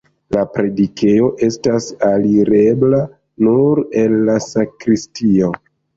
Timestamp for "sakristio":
4.47-5.53